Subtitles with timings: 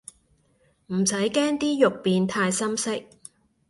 [0.87, 3.03] 唔使驚啲肉變太深色